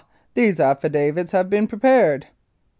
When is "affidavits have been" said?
0.59-1.67